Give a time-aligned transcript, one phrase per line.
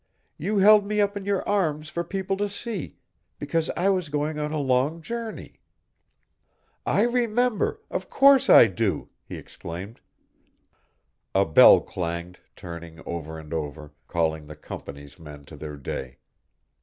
[0.39, 2.97] You held me up in your arms for people to see,
[3.37, 5.59] because I was going on a long journey."
[6.87, 10.01] "I remember, of course I do!" he exclaimed.
[11.35, 16.17] A bell clanged, turning over and over, calling the Company's men to their day.